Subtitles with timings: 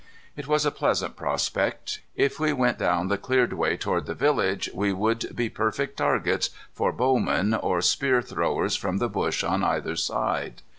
[0.35, 2.01] It was a pleasant prospect.
[2.15, 6.49] If we went down the cleared way toward the village, we would be perfect targets
[6.73, 10.63] for bowmen or spear throwers from the bush on either side.